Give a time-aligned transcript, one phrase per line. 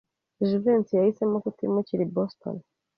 [0.47, 2.55] Jivency yahisemo kutimukira i Boston.